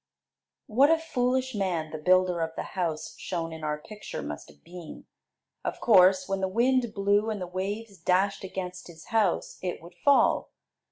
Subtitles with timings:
[0.65, 4.63] What a foolish man the builder of the house shown in our picture must have
[4.63, 5.05] been!
[5.63, 9.93] Of course, when the wind blew and the waves dashed against his house, it would
[10.03, 10.49] fall.